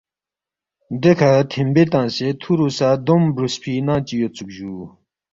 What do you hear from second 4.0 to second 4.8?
چی یودسُوک جُو